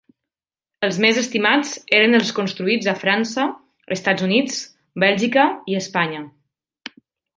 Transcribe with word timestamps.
Els 0.85 0.95
més 1.03 1.17
estimats 1.21 1.73
eren 1.97 2.19
els 2.19 2.31
construïts 2.39 2.89
a 2.93 2.95
França, 3.03 3.45
Estats 3.97 4.27
Units, 4.29 4.59
Bèlgica 5.05 5.45
i 5.75 5.79
Espanya. 5.83 6.25